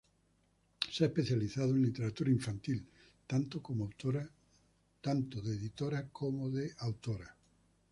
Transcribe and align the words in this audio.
Se 0.91 1.03
ha 1.03 1.07
especializado 1.09 1.69
en 1.75 1.83
literatura 1.83 2.31
infantil, 2.31 2.87
tanto 3.27 3.61
como 3.61 3.85
autora 3.85 4.27
como 6.11 6.47
editora. 6.49 7.37